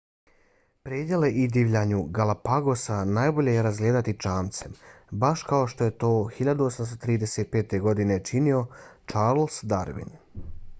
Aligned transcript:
predjele 0.87 1.27
i 1.41 1.43
divljinu 1.57 1.99
galapagosa 2.19 2.97
najbolje 3.17 3.53
je 3.57 3.65
razgledati 3.67 4.17
čamcem 4.25 4.73
baš 5.25 5.45
kao 5.53 5.69
što 5.75 5.89
je 5.91 5.97
to 6.07 6.11
1835. 6.41 7.79
godine 7.89 8.21
činio 8.33 8.67
charles 9.15 9.63
darwin 9.77 10.15